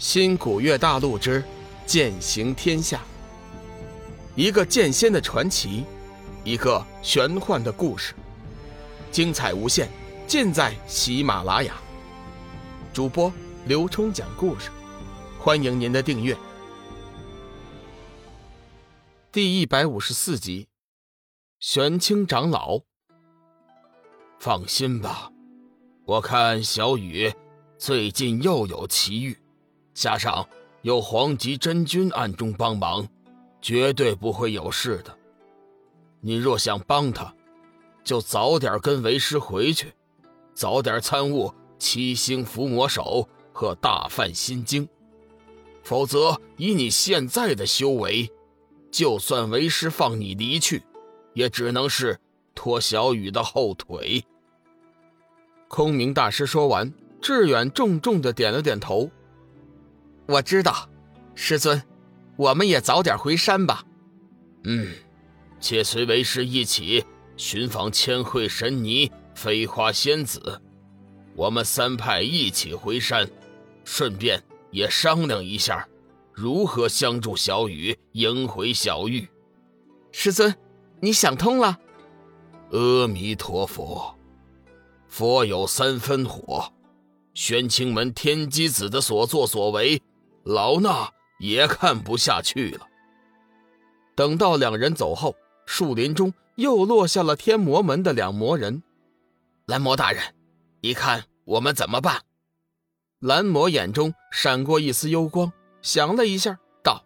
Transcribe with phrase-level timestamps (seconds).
[0.00, 1.44] 新古月大陆之
[1.84, 3.02] 剑行天下，
[4.34, 5.84] 一个剑仙的传奇，
[6.42, 8.14] 一个玄幻的故事，
[9.12, 9.90] 精彩无限，
[10.26, 11.74] 尽在喜马拉雅。
[12.94, 13.30] 主播
[13.66, 14.70] 刘冲讲故事，
[15.38, 16.34] 欢迎您的订阅。
[19.30, 20.68] 第一百五十四集，
[21.58, 22.80] 玄清长老，
[24.38, 25.30] 放心吧，
[26.06, 27.30] 我看小雨
[27.76, 29.36] 最近又有奇遇。
[30.00, 30.48] 加上
[30.80, 33.06] 有黄极真君暗中帮忙，
[33.60, 35.14] 绝对不会有事的。
[36.22, 37.34] 你若想帮他，
[38.02, 39.92] 就早点跟为师回去，
[40.54, 44.88] 早点参悟七星伏魔手和大梵心经。
[45.82, 48.32] 否则，以你现在的修为，
[48.90, 50.82] 就算为师放你离去，
[51.34, 52.18] 也只能是
[52.54, 54.24] 拖小雨的后腿。
[55.68, 56.90] 空明大师说完，
[57.20, 59.10] 志远重重的点了点头。
[60.30, 60.88] 我知道，
[61.34, 61.82] 师尊，
[62.36, 63.84] 我们也早点回山吧。
[64.62, 64.94] 嗯，
[65.58, 67.04] 且随为师一起
[67.36, 70.62] 寻访千惠神尼、飞花仙子。
[71.34, 73.28] 我们三派一起回山，
[73.84, 75.88] 顺便也商量一下，
[76.32, 79.28] 如何相助小雨迎回小玉。
[80.12, 80.54] 师尊，
[81.00, 81.76] 你想通了？
[82.70, 84.14] 阿弥陀佛，
[85.08, 86.72] 佛有三分火，
[87.34, 90.00] 玄清门天机子的所作所为。
[90.42, 92.86] 老衲也看不下去了。
[94.14, 98.82] 等到两人走后，树林中又落下了天魔门的两魔人。
[99.66, 100.34] 蓝魔大人，
[100.80, 102.22] 你看我们怎么办？
[103.20, 107.04] 蓝魔眼中闪过一丝幽光，想了一下，道：“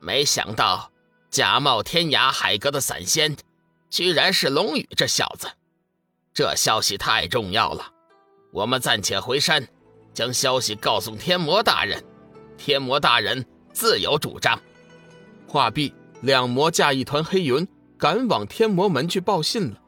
[0.00, 0.92] 没想到
[1.30, 3.36] 假冒天涯海阁的散仙，
[3.90, 5.48] 居然是龙宇这小子。
[6.32, 7.92] 这消息太重要了，
[8.52, 9.66] 我们暂且回山。”
[10.14, 12.02] 将消息告诉天魔大人，
[12.56, 14.58] 天魔大人自有主张。
[15.46, 17.66] 话毕，两魔驾一团黑云，
[17.98, 19.80] 赶往天魔门去报信了。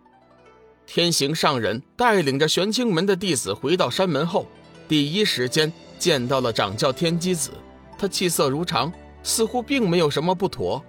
[0.84, 4.46] 天行上人带领着玄清门的弟子回到山门后，
[4.86, 7.50] 第一时间见到了掌教天机子。
[7.98, 8.92] 他气色如常，
[9.22, 10.84] 似乎并没有什么不妥。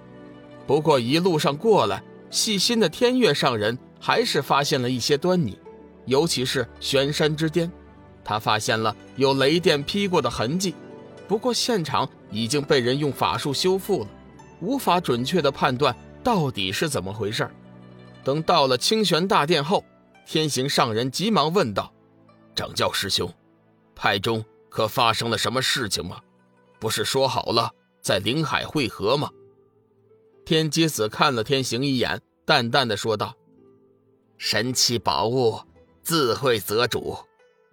[0.66, 5.58] 不过一路上过来，细心的天月上人还是发现了一些端倪，
[6.06, 7.72] 尤其是玄山之巅。
[8.28, 10.76] 他发现了有雷电劈过的痕迹，
[11.30, 14.10] 不过现场已经被人用法术修复了，
[14.60, 17.50] 无法准确的判断到底是怎么回事。
[18.26, 19.82] 等到了清玄大殿后，
[20.26, 21.94] 天行上人急忙问道
[22.54, 23.34] ：“掌教师兄，
[23.96, 26.20] 派中可发生了什么事情吗？
[26.82, 27.72] 不是说好了
[28.02, 29.32] 在灵海会合吗？”
[30.44, 33.34] 天机子看了天行一眼，淡淡的说道
[34.38, 35.62] ：“神奇宝物
[36.04, 37.16] 自会择主。”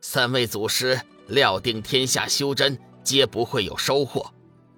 [0.07, 4.31] 三位祖师料定天下修真皆不会有收获，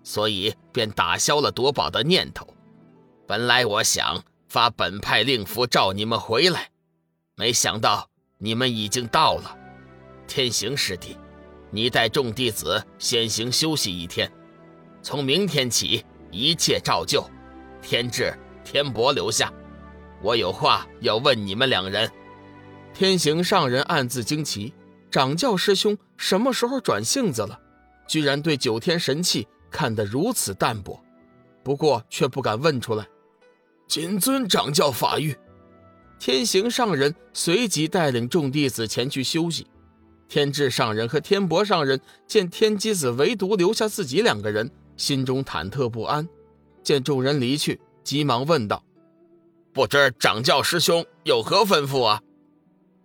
[0.04, 2.46] 所以便打消了夺宝的念头。
[3.26, 6.70] 本来我想发本派令符召你们回来，
[7.34, 9.58] 没想到你们已经到了。
[10.28, 11.16] 天行师弟，
[11.72, 14.30] 你带众弟子先行休息一天，
[15.02, 17.28] 从明天起一切照旧。
[17.82, 18.32] 天智、
[18.64, 19.52] 天博留下，
[20.22, 22.08] 我有话要问你们两人。
[22.94, 24.72] 天行上人暗自惊奇。
[25.10, 27.60] 掌教师兄什么时候转性子了？
[28.06, 31.02] 居然对九天神器看得如此淡薄，
[31.62, 33.06] 不过却不敢问出来。
[33.88, 35.36] 谨遵掌教法谕。
[36.18, 39.66] 天行上人随即带领众弟子前去休息。
[40.28, 46.28] 天智上人和天博上人见天机子唯独留下自己两个人，心中忐忑不安。
[46.82, 48.82] 见众人离去，急忙问道
[49.72, 52.22] ：“不知掌教师兄有何吩咐啊？”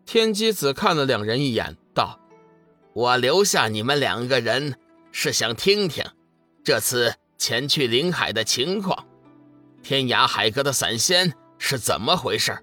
[0.05, 1.77] 天机子看了两人一眼。
[2.93, 4.75] ：“我留下你们两个人，
[5.11, 6.03] 是想听听
[6.63, 9.07] 这次前去临海的情况。
[9.81, 12.57] 天涯海阁的散仙是怎么回事？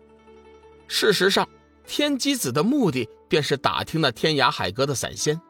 [0.86, 1.48] 事实上，
[1.86, 5.40] 天机子的目的便是打听那天涯海阁的散仙。”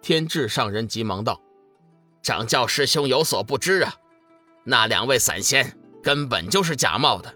[0.00, 1.40] 天智上人急忙道
[2.22, 3.94] ：“掌教师兄有所不知啊，
[4.64, 7.32] 那两位散仙根本就是假冒的，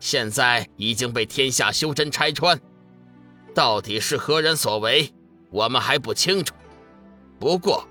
[0.00, 2.60] 现在已经被天下修真拆穿。”
[3.54, 5.12] 到底是何人所为，
[5.52, 6.54] 我们还不清楚。
[7.38, 7.86] 不过，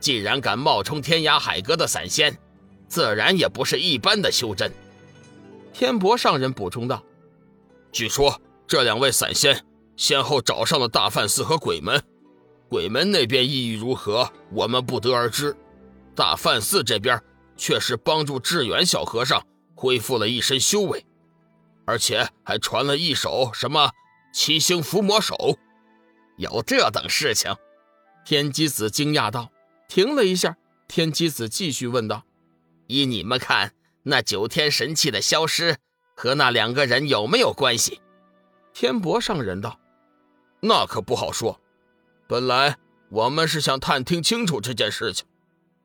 [0.00, 2.36] 既然敢冒充天涯海阁的散仙，
[2.88, 4.70] 自然也不是一般的修真。
[5.72, 7.02] 天博上人补充道
[7.92, 9.64] ：“据说这两位散仙
[9.96, 12.02] 先后找上了大梵寺和鬼门，
[12.68, 15.56] 鬼门那边意义如何，我们不得而知。
[16.14, 17.20] 大梵寺这边
[17.56, 19.42] 却是帮助志远小和尚
[19.74, 21.04] 恢复了一身修为，
[21.84, 23.90] 而且还传了一手什么。”
[24.34, 25.56] 七星伏魔手，
[26.36, 27.54] 有这等事情？
[28.24, 29.50] 天机子惊讶道
[29.86, 30.56] ：“停了一下，
[30.88, 32.24] 天机子继续问道
[32.88, 35.76] ：“依你们看，那九天神器的消失
[36.16, 38.00] 和那两个人有没有关系？”
[38.72, 39.78] 天伯上人道
[40.60, 41.60] ：“那可不好说。
[42.26, 42.78] 本来
[43.10, 45.26] 我们是想探听清楚这件事情，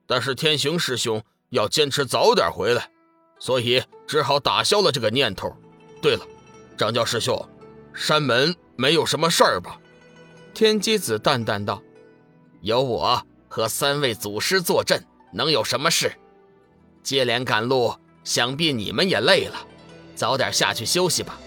[0.08, 2.90] 但是天行师兄要坚持早点回来，
[3.38, 5.54] 所以只好打消了这个念头。
[6.02, 6.26] 对了，
[6.78, 7.48] 张教师兄，
[7.94, 9.78] 山门没有什么事儿吧？”
[10.54, 11.82] 天机子淡淡道
[12.62, 15.02] ：“有我和三位祖师坐镇，
[15.32, 16.12] 能有什么事？
[17.02, 17.94] 接连赶路，
[18.24, 19.56] 想必你们也累了，
[20.16, 21.40] 早点下去休息吧。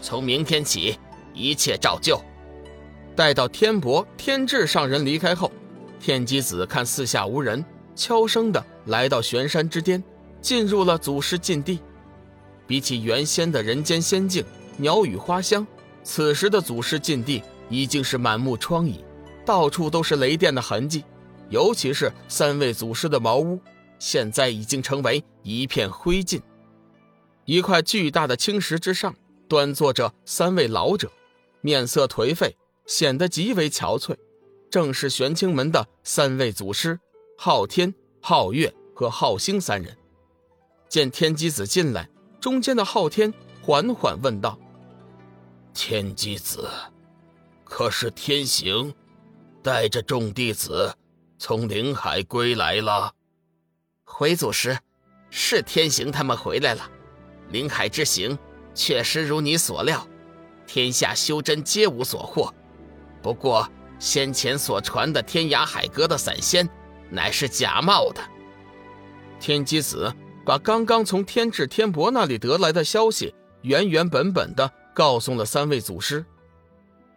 [0.00, 0.98] 从明天起，
[1.34, 2.20] 一切照旧。”
[3.14, 5.52] 待到天博、天智上人离开后，
[6.00, 7.64] 天机子看四下无人，
[7.94, 10.02] 悄声的来到玄山之巅，
[10.40, 11.78] 进入了祖师禁地。
[12.66, 14.42] 比起原先的人间仙境、
[14.78, 15.66] 鸟语花香，
[16.02, 17.42] 此时的祖师禁地。
[17.68, 19.02] 已经是满目疮痍，
[19.44, 21.04] 到处都是雷电的痕迹，
[21.50, 23.60] 尤其是三位祖师的茅屋，
[23.98, 26.40] 现在已经成为一片灰烬。
[27.44, 29.14] 一块巨大的青石之上，
[29.48, 31.10] 端坐着三位老者，
[31.60, 32.56] 面色颓废，
[32.86, 34.16] 显得极为憔悴，
[34.70, 36.98] 正是玄清门的三位祖师
[37.36, 39.96] 昊天、昊月和昊星三人。
[40.88, 42.08] 见天机子进来，
[42.40, 44.58] 中间的昊天缓缓问道
[45.74, 46.68] ：“天机子。”
[47.64, 48.94] 可是天行
[49.62, 50.94] 带着众弟子
[51.38, 53.12] 从灵海归来了。
[54.04, 54.78] 回祖师，
[55.30, 56.88] 是天行他们回来了。
[57.50, 58.38] 灵海之行
[58.74, 60.06] 确实如你所料，
[60.66, 62.52] 天下修真皆无所获。
[63.22, 63.68] 不过
[63.98, 66.68] 先前所传的天涯海阁的散仙，
[67.10, 68.22] 乃是假冒的。
[69.40, 70.12] 天机子
[70.44, 76.24] 把刚刚从天智天伯那里得来的消息原原本本的告诉了三位祖师。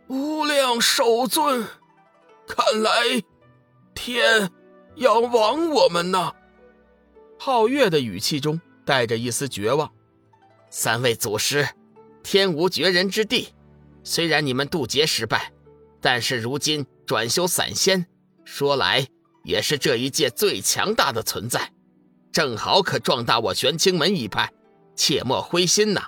[0.07, 1.68] 无量寿尊，
[2.48, 3.21] 看来
[3.94, 4.50] 天
[4.95, 6.33] 要亡我们呐！
[7.38, 9.92] 皓月的语气中带着一丝绝望。
[10.69, 11.68] 三位祖师，
[12.24, 13.50] 天无绝人之地。
[14.04, 15.51] 虽然你们渡劫失败，
[16.00, 18.06] 但是如今转修散仙，
[18.45, 19.06] 说来
[19.44, 21.74] 也是这一届最强大的存在，
[22.31, 24.54] 正好可壮大我玄清门一派，
[24.95, 26.04] 切莫灰心呐！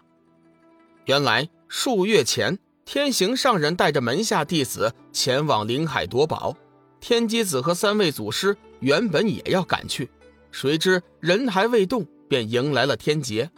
[1.04, 2.58] 原来数月前。
[2.92, 6.58] 天行上人带着门下弟子前往灵海夺宝，
[7.00, 10.10] 天机子和三位祖师原本也要赶去，
[10.50, 13.52] 谁知人还未动，便迎来了天劫。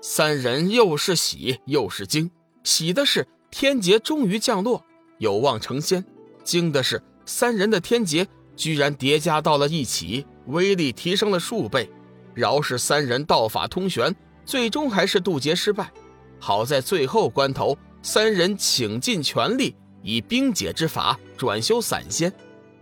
[0.00, 2.30] 三人又是喜又是惊，
[2.62, 4.84] 喜的是天劫终于降落，
[5.18, 6.00] 有望成仙；
[6.44, 8.24] 惊的是三人的天劫
[8.54, 11.90] 居然叠加到了一起，威力提升了数倍。
[12.34, 14.14] 饶是三人道法通玄，
[14.44, 15.90] 最终还是渡劫失败。
[16.38, 17.76] 好在最后关头。
[18.02, 22.32] 三人倾尽全力，以冰解之法转修散仙。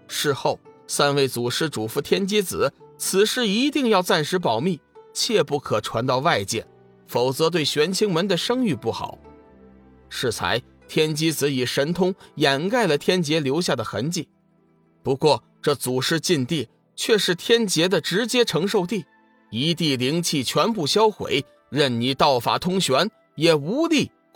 [0.06, 4.80] 事后，三位祖师嘱咐天机子，此事一定要暂时保密，
[5.12, 6.66] 切不可传到外界，
[7.06, 9.18] 否则对玄清门的声誉不好。
[10.08, 14.28] 适才天机子以神通掩盖了天劫留下的痕迹。
[15.02, 19.04] 不过，这祖师禁地却是天劫的直接承受地，
[19.50, 24.12] 一地灵气全部销毁，任你道法通玄也无力。